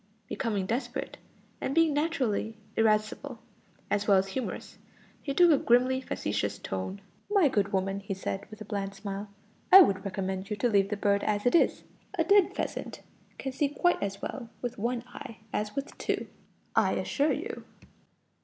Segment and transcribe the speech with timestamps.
[0.27, 1.17] Becoming desperate,
[1.61, 3.37] and being naturally irascible,
[3.91, 4.79] as well as humorous,
[5.21, 6.99] he took a grimly facetious course.
[7.29, 9.29] "My good woman," he said, with a bland smile,
[9.71, 11.83] "I would recommend you to leave the bird as it is.
[12.17, 13.03] A dead pheasant
[13.37, 16.25] can see quite as well with one eye as with two,
[16.75, 17.63] I assure you."